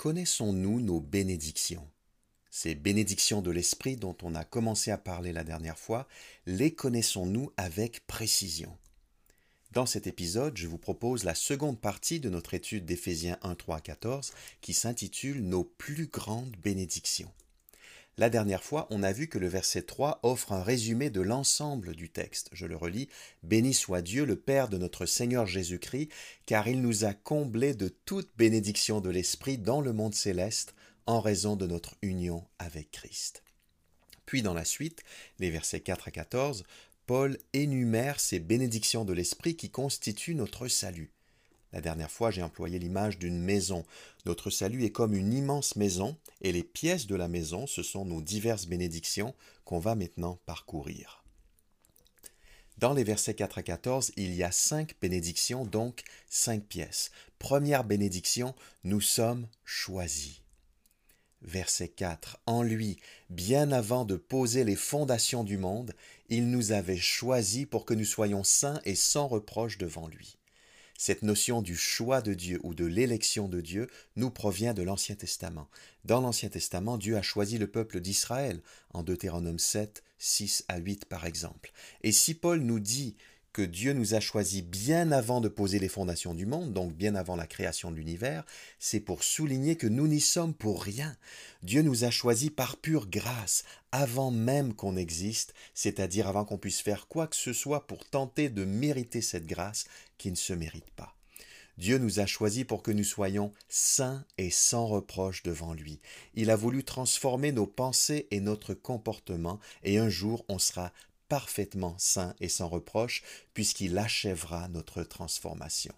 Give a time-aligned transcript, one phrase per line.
[0.00, 1.86] connaissons-nous nos bénédictions?
[2.50, 6.08] Ces bénédictions de l'Esprit dont on a commencé à parler la dernière fois,
[6.46, 8.74] les connaissons-nous avec précision?
[9.72, 13.80] Dans cet épisode, je vous propose la seconde partie de notre étude d'Éphésiens 1, 3,
[13.80, 14.32] 14
[14.62, 17.30] qui s'intitule Nos plus grandes bénédictions.
[18.18, 21.94] La dernière fois, on a vu que le verset 3 offre un résumé de l'ensemble
[21.94, 22.50] du texte.
[22.52, 23.08] Je le relis.
[23.42, 26.10] Béni soit Dieu, le Père de notre Seigneur Jésus-Christ,
[26.44, 30.74] car il nous a comblés de toute bénédiction de l'Esprit dans le monde céleste
[31.06, 33.42] en raison de notre union avec Christ.
[34.26, 35.02] Puis dans la suite,
[35.38, 36.64] les versets 4 à 14,
[37.06, 41.10] Paul énumère ces bénédictions de l'Esprit qui constituent notre salut.
[41.72, 43.84] La dernière fois, j'ai employé l'image d'une maison.
[44.26, 48.04] Notre salut est comme une immense maison, et les pièces de la maison, ce sont
[48.04, 49.34] nos diverses bénédictions
[49.64, 51.22] qu'on va maintenant parcourir.
[52.78, 57.10] Dans les versets 4 à 14, il y a cinq bénédictions, donc cinq pièces.
[57.38, 60.40] Première bénédiction, nous sommes choisis.
[61.42, 62.38] Verset 4.
[62.46, 65.94] En lui, bien avant de poser les fondations du monde,
[66.30, 70.39] il nous avait choisis pour que nous soyons saints et sans reproche devant lui.
[71.02, 75.14] Cette notion du choix de Dieu ou de l'élection de Dieu nous provient de l'Ancien
[75.14, 75.66] Testament.
[76.04, 78.60] Dans l'Ancien Testament, Dieu a choisi le peuple d'Israël,
[78.92, 81.72] en Deutéronome 7, 6 à 8 par exemple.
[82.02, 83.16] Et si Paul nous dit
[83.52, 87.14] que Dieu nous a choisis bien avant de poser les fondations du monde, donc bien
[87.14, 88.44] avant la création de l'univers,
[88.78, 91.16] c'est pour souligner que nous n'y sommes pour rien.
[91.62, 96.80] Dieu nous a choisis par pure grâce, avant même qu'on existe, c'est-à-dire avant qu'on puisse
[96.80, 100.90] faire quoi que ce soit pour tenter de mériter cette grâce qui ne se mérite
[100.90, 101.16] pas.
[101.80, 105.98] Dieu nous a choisis pour que nous soyons saints et sans reproche devant lui.
[106.34, 110.92] Il a voulu transformer nos pensées et notre comportement, et un jour on sera
[111.30, 113.22] parfaitement saint et sans reproche,
[113.54, 115.94] puisqu'il achèvera notre transformation.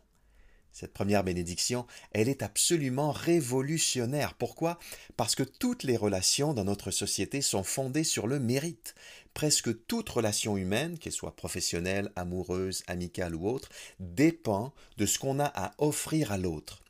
[0.73, 4.35] Cette première bénédiction, elle est absolument révolutionnaire.
[4.35, 4.79] Pourquoi?
[5.17, 8.95] Parce que toutes les relations dans notre société sont fondées sur le mérite.
[9.33, 15.41] Presque toute relation humaine, qu'elle soit professionnelle, amoureuse, amicale ou autre, dépend de ce qu'on
[15.41, 16.83] a à offrir à l'autre,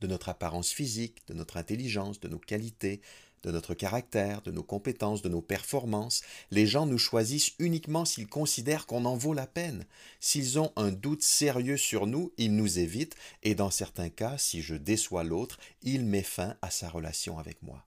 [0.00, 3.00] de notre apparence physique, de notre intelligence, de nos qualités,
[3.44, 6.22] de notre caractère, de nos compétences, de nos performances.
[6.50, 9.84] Les gens nous choisissent uniquement s'ils considèrent qu'on en vaut la peine.
[10.20, 14.62] S'ils ont un doute sérieux sur nous, ils nous évitent, et dans certains cas, si
[14.62, 17.84] je déçois l'autre, il met fin à sa relation avec moi.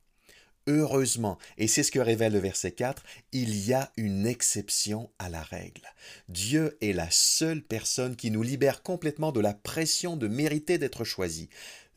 [0.69, 3.01] Heureusement, et c'est ce que révèle le verset 4,
[3.31, 5.93] il y a une exception à la règle.
[6.27, 11.05] Dieu est la seule personne qui nous libère complètement de la pression de mériter d'être
[11.05, 11.47] choisi.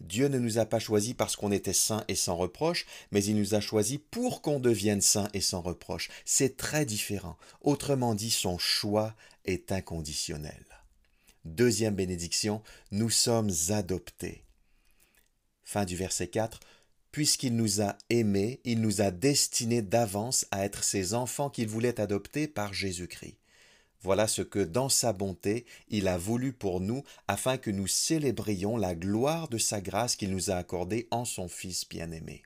[0.00, 3.36] Dieu ne nous a pas choisis parce qu'on était saint et sans reproche, mais il
[3.36, 6.08] nous a choisis pour qu'on devienne saint et sans reproche.
[6.24, 7.36] C'est très différent.
[7.60, 10.64] Autrement dit, son choix est inconditionnel.
[11.44, 12.62] Deuxième bénédiction,
[12.92, 14.44] nous sommes adoptés.
[15.64, 16.60] Fin du verset 4.
[17.12, 22.00] Puisqu'il nous a aimés, il nous a destinés d'avance à être ses enfants qu'il voulait
[22.00, 23.39] adopter par Jésus-Christ.
[24.02, 28.76] Voilà ce que, dans sa bonté, il a voulu pour nous, afin que nous célébrions
[28.76, 32.42] la gloire de sa grâce qu'il nous a accordée en son Fils bien-aimé.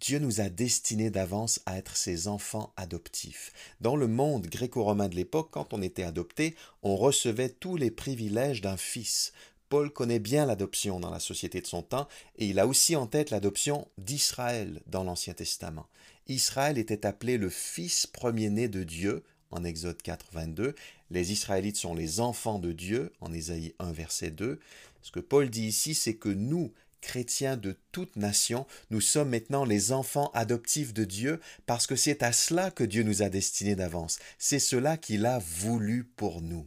[0.00, 3.52] Dieu nous a destinés d'avance à être ses enfants adoptifs.
[3.80, 8.62] Dans le monde gréco-romain de l'époque, quand on était adopté, on recevait tous les privilèges
[8.62, 9.32] d'un fils.
[9.68, 13.06] Paul connaît bien l'adoption dans la société de son temps et il a aussi en
[13.06, 15.86] tête l'adoption d'Israël dans l'Ancien Testament.
[16.26, 20.74] Israël était appelé le fils premier-né de Dieu en Exode 4, 22.
[21.10, 24.58] Les Israélites sont les enfants de Dieu en Ésaïe 1, verset 2.
[25.02, 29.64] Ce que Paul dit ici, c'est que nous, chrétiens de toute nation, nous sommes maintenant
[29.64, 33.76] les enfants adoptifs de Dieu parce que c'est à cela que Dieu nous a destinés
[33.76, 34.18] d'avance.
[34.38, 36.66] C'est cela qu'il a voulu pour nous.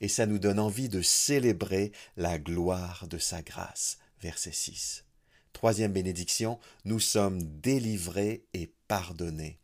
[0.00, 3.98] Et ça nous donne envie de célébrer la gloire de sa grâce.
[4.20, 5.04] Verset 6.
[5.52, 9.61] Troisième bénédiction, nous sommes délivrés et pardonnés.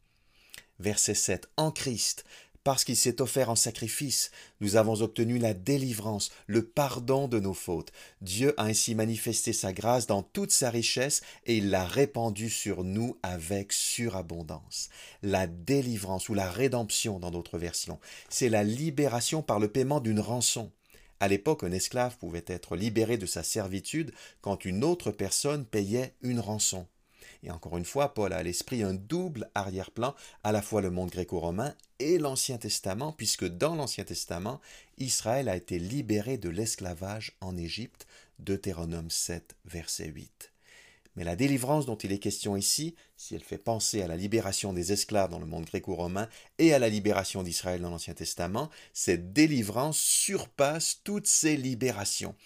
[0.81, 1.49] Verset 7.
[1.57, 2.25] En Christ,
[2.69, 4.31] parce qu'il s'est offert en sacrifice,
[4.61, 7.93] nous avons obtenu la délivrance, le pardon de nos fautes.
[8.21, 12.85] Dieu a ainsi manifesté sa grâce dans toute sa richesse et il l'a répandue sur
[12.85, 14.91] nous avec surabondance.
[15.23, 20.21] La délivrance ou la rédemption dans d'autres versions, c'est la libération par le paiement d'une
[20.21, 20.71] rançon.
[21.21, 26.15] À l'époque, un esclave pouvait être libéré de sa servitude quand une autre personne payait
[26.21, 26.87] une rançon.
[27.43, 30.91] Et encore une fois, Paul a à l'esprit un double arrière-plan, à la fois le
[30.91, 34.61] monde gréco-romain et l'Ancien Testament, puisque dans l'Ancien Testament,
[34.99, 38.07] Israël a été libéré de l'esclavage en Égypte,
[38.39, 40.53] Deutéronome 7, verset 8.
[41.19, 44.73] Mais la délivrance dont il est question ici, si elle fait penser à la libération
[44.73, 49.33] des esclaves dans le monde gréco-romain et à la libération d'Israël dans l'Ancien Testament, cette
[49.33, 52.37] délivrance surpasse toutes ces libérations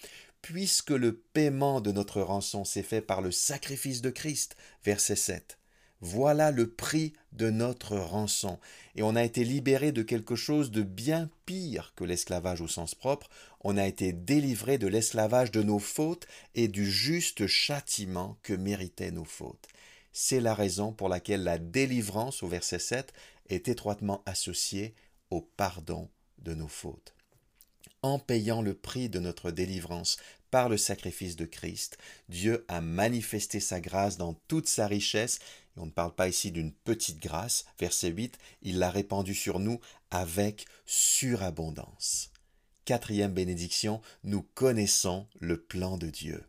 [0.43, 4.57] puisque le paiement de notre rançon s'est fait par le sacrifice de Christ.
[4.85, 5.59] Verset 7.
[6.01, 8.59] Voilà le prix de notre rançon.
[8.97, 12.97] Et on a été libéré de quelque chose de bien pire que l'esclavage au sens
[12.97, 13.31] propre.
[13.61, 19.13] On a été délivré de l'esclavage de nos fautes et du juste châtiment que méritaient
[19.13, 19.69] nos fautes.
[20.13, 23.13] C'est la raison pour laquelle la délivrance au verset 7
[23.49, 24.95] est étroitement associée
[25.31, 27.15] au pardon de nos fautes.
[28.03, 30.17] En payant le prix de notre délivrance
[30.51, 35.39] par le sacrifice de Christ, Dieu a manifesté sa grâce dans toute sa richesse
[35.77, 37.65] on ne parle pas ici d'une petite grâce.
[37.79, 42.31] Verset 8, il l'a répandue sur nous avec surabondance.
[42.85, 46.45] Quatrième bénédiction, nous connaissons le plan de Dieu.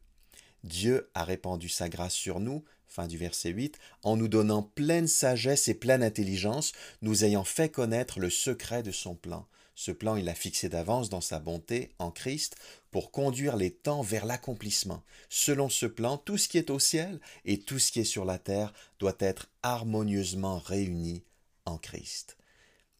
[0.63, 5.07] Dieu a répandu sa grâce sur nous, fin du verset 8, en nous donnant pleine
[5.07, 9.47] sagesse et pleine intelligence, nous ayant fait connaître le secret de son plan.
[9.75, 12.55] Ce plan, il l'a fixé d'avance dans sa bonté en Christ
[12.91, 15.03] pour conduire les temps vers l'accomplissement.
[15.29, 18.25] Selon ce plan, tout ce qui est au ciel et tout ce qui est sur
[18.25, 21.23] la terre doit être harmonieusement réuni
[21.65, 22.37] en Christ.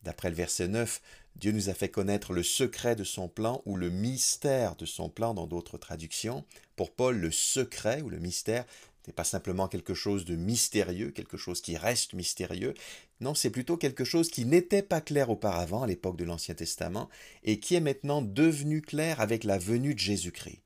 [0.01, 1.01] D'après le verset 9,
[1.35, 5.09] Dieu nous a fait connaître le secret de son plan ou le mystère de son
[5.09, 6.43] plan dans d'autres traductions.
[6.75, 8.65] Pour Paul, le secret ou le mystère,
[9.07, 12.73] n'est pas simplement quelque chose de mystérieux, quelque chose qui reste mystérieux.
[13.19, 17.09] Non, c'est plutôt quelque chose qui n'était pas clair auparavant à l'époque de l'Ancien Testament
[17.44, 20.63] et qui est maintenant devenu clair avec la venue de Jésus-Christ.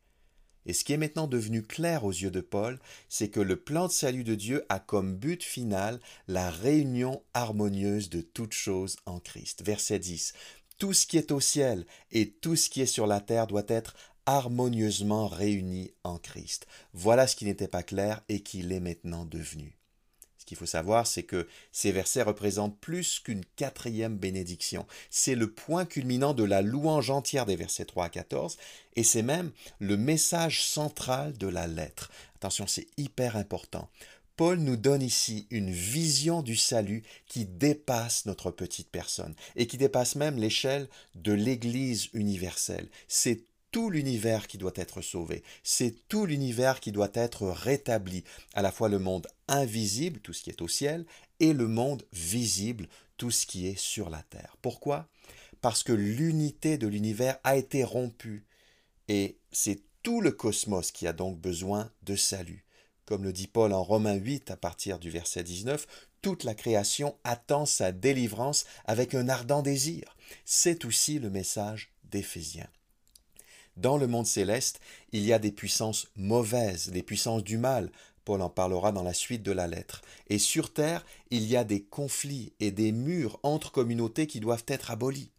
[0.67, 3.87] Et ce qui est maintenant devenu clair aux yeux de Paul, c'est que le plan
[3.87, 9.19] de salut de Dieu a comme but final la réunion harmonieuse de toutes choses en
[9.19, 9.63] Christ.
[9.63, 10.33] Verset 10.
[10.77, 13.63] Tout ce qui est au ciel et tout ce qui est sur la terre doit
[13.69, 13.95] être
[14.27, 16.67] harmonieusement réunis en Christ.
[16.93, 19.77] Voilà ce qui n'était pas clair et qui l'est maintenant devenu.
[20.37, 24.85] Ce qu'il faut savoir, c'est que ces versets représentent plus qu'une quatrième bénédiction.
[25.09, 28.57] C'est le point culminant de la louange entière des versets 3 à 14,
[28.95, 32.11] et c'est même le message central de la lettre.
[32.35, 33.89] Attention, c'est hyper important.
[34.35, 39.77] Paul nous donne ici une vision du salut qui dépasse notre petite personne et qui
[39.77, 42.87] dépasse même l'échelle de l'Église universelle.
[43.07, 43.43] C'est
[43.77, 48.23] tout l'univers qui doit être sauvé, c'est tout l'univers qui doit être rétabli,
[48.55, 51.05] à la fois le monde invisible, tout ce qui est au ciel,
[51.39, 52.87] et le monde visible,
[53.17, 54.57] tout ce qui est sur la terre.
[54.63, 55.07] Pourquoi?
[55.61, 58.47] Parce que l'unité de l'univers a été rompue,
[59.09, 62.65] et c'est tout le cosmos qui a donc besoin de salut.
[63.05, 65.85] Comme le dit Paul en Romains 8 à partir du verset 19,
[66.23, 70.17] toute la création attend sa délivrance avec un ardent désir.
[70.45, 72.69] C'est aussi le message d'Éphésiens.
[73.77, 74.79] Dans le monde céleste,
[75.11, 77.91] il y a des puissances mauvaises, des puissances du mal.
[78.25, 80.01] Paul en parlera dans la suite de la lettre.
[80.29, 84.65] Et sur terre, il y a des conflits et des murs entre communautés qui doivent
[84.67, 85.29] être abolis.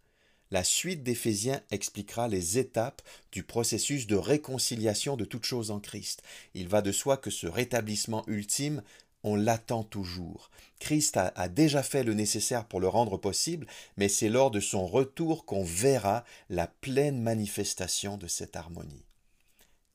[0.53, 3.03] La suite d'Éphésiens expliquera les étapes
[3.33, 6.23] du processus de réconciliation de toutes choses en Christ.
[6.55, 8.83] Il va de soi que ce rétablissement ultime
[9.25, 10.51] on l'attend toujours.
[10.79, 13.67] Christ a, déjà fait le nécessaire pour le rendre possible,
[13.97, 19.05] mais c'est lors de son retour qu'on verra la pleine manifestation de cette harmonie.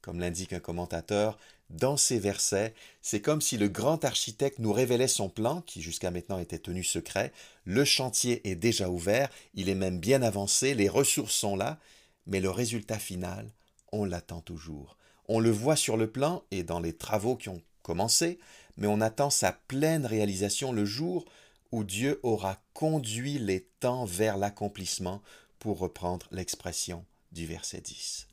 [0.01, 1.37] Comme l'indique un commentateur,
[1.69, 6.11] dans ces versets, c'est comme si le grand architecte nous révélait son plan, qui jusqu'à
[6.11, 7.31] maintenant était tenu secret.
[7.63, 11.79] Le chantier est déjà ouvert, il est même bien avancé, les ressources sont là,
[12.27, 13.49] mais le résultat final,
[13.91, 14.97] on l'attend toujours.
[15.29, 18.39] On le voit sur le plan et dans les travaux qui ont commencé,
[18.77, 21.25] mais on attend sa pleine réalisation le jour
[21.72, 25.22] où Dieu aura conduit les temps vers l'accomplissement,
[25.63, 28.27] pour reprendre l'expression du verset 10.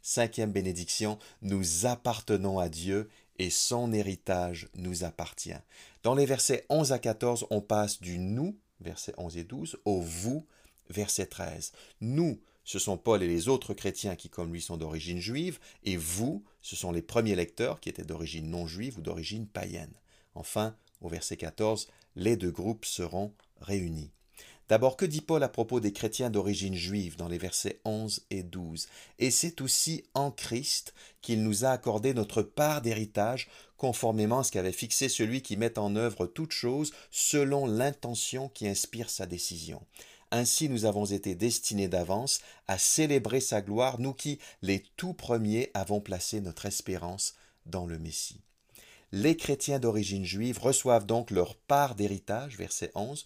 [0.00, 5.58] Cinquième bénédiction, nous appartenons à Dieu et son héritage nous appartient.
[6.04, 10.00] Dans les versets 11 à 14, on passe du nous, versets 11 et 12, au
[10.00, 10.46] vous,
[10.88, 11.72] verset 13.
[12.00, 15.96] Nous, ce sont Paul et les autres chrétiens qui, comme lui, sont d'origine juive, et
[15.96, 19.94] vous, ce sont les premiers lecteurs qui étaient d'origine non juive ou d'origine païenne.
[20.34, 23.32] Enfin, au verset 14, les deux groupes seront
[23.62, 24.10] réunis.
[24.68, 28.42] D'abord, que dit Paul à propos des chrétiens d'origine juive dans les versets 11 et
[28.42, 28.86] 12
[29.18, 33.48] Et c'est aussi en Christ qu'il nous a accordé notre part d'héritage,
[33.78, 38.68] conformément à ce qu'avait fixé celui qui met en œuvre toutes choses selon l'intention qui
[38.68, 39.80] inspire sa décision.
[40.30, 45.70] Ainsi nous avons été destinés d'avance à célébrer sa gloire, nous qui, les tout premiers,
[45.74, 48.40] avons placé notre espérance dans le Messie.
[49.10, 53.24] Les chrétiens d'origine juive reçoivent donc leur part d'héritage, verset 11.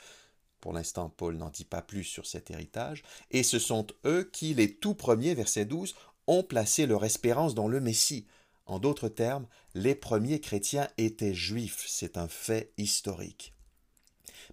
[0.60, 4.54] Pour l'instant, Paul n'en dit pas plus sur cet héritage, et ce sont eux qui,
[4.54, 5.96] les tout premiers, verset 12,
[6.28, 8.26] ont placé leur espérance dans le Messie.
[8.66, 13.52] En d'autres termes, les premiers chrétiens étaient juifs, c'est un fait historique.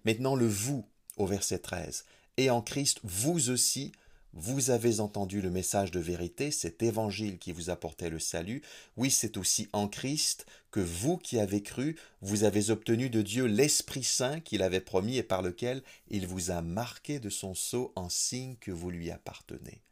[0.04, 0.84] Maintenant le vous
[1.16, 2.04] au verset 13
[2.40, 3.92] et en Christ, vous aussi,
[4.32, 8.62] vous avez entendu le message de vérité, cet évangile qui vous apportait le salut.
[8.96, 13.44] Oui, c'est aussi en Christ que vous qui avez cru, vous avez obtenu de Dieu
[13.44, 17.92] l'Esprit Saint qu'il avait promis et par lequel il vous a marqué de son sceau
[17.94, 19.82] en signe que vous lui appartenez.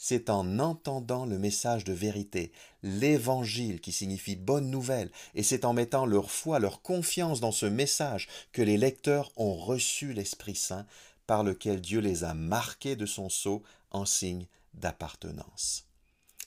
[0.00, 2.52] C'est en entendant le message de vérité,
[2.84, 7.66] l'évangile qui signifie bonne nouvelle, et c'est en mettant leur foi, leur confiance dans ce
[7.66, 10.86] message que les lecteurs ont reçu l'Esprit Saint
[11.28, 15.84] par lequel Dieu les a marqués de son sceau en signe d'appartenance.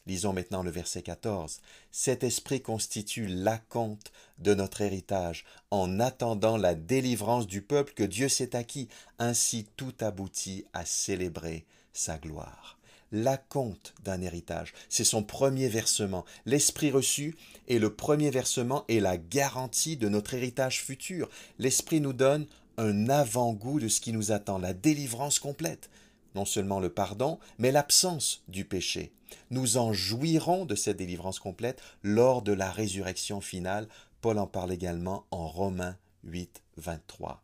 [0.07, 1.61] Lisons maintenant le verset 14.
[1.91, 8.27] Cet esprit constitue l'acompte de notre héritage, en attendant la délivrance du peuple que Dieu
[8.27, 8.87] s'est acquis.
[9.19, 12.79] Ainsi tout aboutit à célébrer sa gloire.
[13.11, 16.25] L'acompte d'un héritage, c'est son premier versement.
[16.45, 17.35] L'esprit reçu
[17.67, 21.29] est le premier versement et la garantie de notre héritage futur.
[21.59, 22.47] L'esprit nous donne
[22.77, 25.89] un avant-goût de ce qui nous attend, la délivrance complète.
[26.35, 29.13] Non seulement le pardon, mais l'absence du péché.
[29.49, 33.87] Nous en jouirons de cette délivrance complète lors de la résurrection finale.
[34.21, 37.43] Paul en parle également en Romains 8, 23.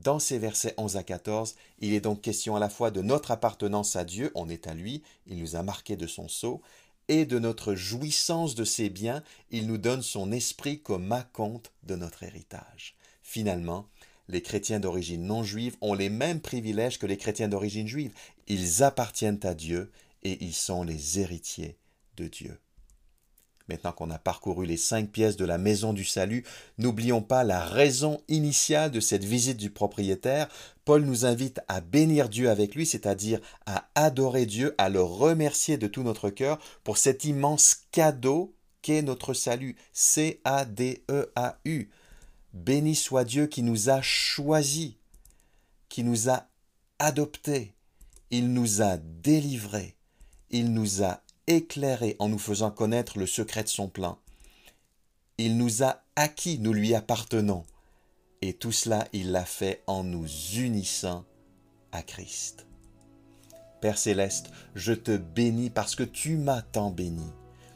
[0.00, 3.30] Dans ces versets 11 à 14, il est donc question à la fois de notre
[3.30, 6.62] appartenance à Dieu, on est à lui, il nous a marqué de son sceau,
[7.08, 11.96] et de notre jouissance de ses biens, il nous donne son esprit comme acompte de
[11.96, 12.94] notre héritage.
[13.22, 13.88] Finalement,
[14.30, 18.12] les chrétiens d'origine non juive ont les mêmes privilèges que les chrétiens d'origine juive.
[18.46, 19.90] Ils appartiennent à Dieu
[20.22, 21.76] et ils sont les héritiers
[22.16, 22.58] de Dieu.
[23.68, 26.44] Maintenant qu'on a parcouru les cinq pièces de la maison du salut,
[26.78, 30.48] n'oublions pas la raison initiale de cette visite du propriétaire.
[30.84, 35.78] Paul nous invite à bénir Dieu avec lui, c'est-à-dire à adorer Dieu, à le remercier
[35.78, 39.76] de tout notre cœur pour cet immense cadeau qu'est notre salut.
[39.92, 41.90] C-A-D-E-A-U.
[42.52, 44.94] Béni soit Dieu qui nous a choisis,
[45.88, 46.48] qui nous a
[46.98, 47.74] adoptés,
[48.30, 49.96] il nous a délivrés,
[50.50, 54.18] il nous a éclairés en nous faisant connaître le secret de son plan.
[55.38, 57.64] Il nous a acquis, nous lui appartenons.
[58.42, 61.24] Et tout cela, il l'a fait en nous unissant
[61.92, 62.66] à Christ.
[63.80, 67.26] Père céleste, je te bénis parce que tu m'as tant béni.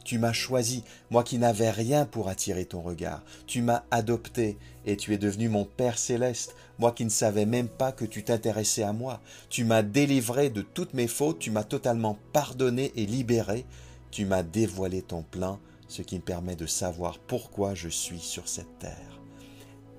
[0.05, 3.23] Tu m'as choisi, moi qui n'avais rien pour attirer ton regard.
[3.47, 7.67] Tu m'as adopté et tu es devenu mon Père céleste, moi qui ne savais même
[7.67, 9.19] pas que tu t'intéressais à moi.
[9.49, 13.65] Tu m'as délivré de toutes mes fautes, tu m'as totalement pardonné et libéré.
[14.11, 18.47] Tu m'as dévoilé ton plan, ce qui me permet de savoir pourquoi je suis sur
[18.47, 19.24] cette terre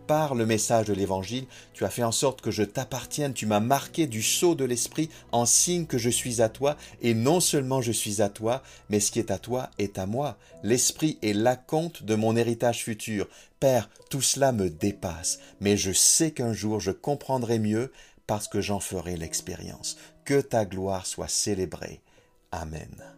[0.06, 3.60] par le message de l'Évangile, tu as fait en sorte que je t'appartienne, tu m'as
[3.60, 7.82] marqué du sceau de l'Esprit en signe que je suis à toi, et non seulement
[7.82, 10.38] je suis à toi, mais ce qui est à toi est à moi.
[10.62, 13.28] L'Esprit est l'acompte de mon héritage futur.
[13.60, 17.92] Père, tout cela me dépasse, mais je sais qu'un jour je comprendrai mieux
[18.26, 19.96] parce que j'en ferai l'expérience.
[20.24, 22.00] Que ta gloire soit célébrée.
[22.52, 23.16] Amen.